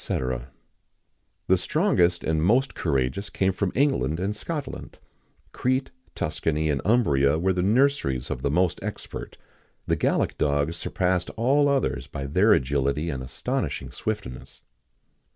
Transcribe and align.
[XIX 0.03 0.17
20] 0.17 0.45
The 1.45 1.57
strongest 1.59 2.23
and 2.23 2.41
most 2.43 2.73
courageous 2.73 3.29
came 3.29 3.53
from 3.53 3.71
England 3.75 4.19
and 4.19 4.35
Scotland;[XIX 4.35 4.97
21] 5.51 5.51
Crete, 5.51 5.91
Tuscany, 6.15 6.71
and 6.71 6.81
Umbria 6.83 7.37
were 7.37 7.53
the 7.53 7.61
nurseries 7.61 8.31
of 8.31 8.41
the 8.41 8.49
most 8.49 8.79
expert.[XIX 8.83 9.37
22] 9.37 9.43
The 9.85 9.95
Gallic 9.97 10.37
dogs 10.39 10.75
surpassed 10.77 11.29
all 11.37 11.69
others 11.69 12.07
by 12.07 12.25
their 12.25 12.51
agility 12.51 13.11
and 13.11 13.21
astonishing 13.21 13.91
swiftness. 13.91 14.63